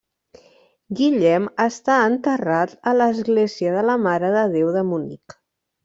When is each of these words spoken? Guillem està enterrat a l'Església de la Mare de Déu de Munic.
Guillem 0.99 1.45
està 1.67 1.99
enterrat 2.13 2.75
a 2.93 2.97
l'Església 2.99 3.79
de 3.79 3.87
la 3.93 4.01
Mare 4.11 4.37
de 4.41 4.51
Déu 4.59 4.77
de 4.81 4.89
Munic. 4.93 5.43